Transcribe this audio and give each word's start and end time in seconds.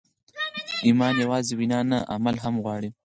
ایمان 0.87 1.13
یوازې 1.23 1.53
وینا 1.59 1.79
نه، 1.91 1.99
عمل 2.15 2.35
هم 2.43 2.55
غواړي. 2.63 2.89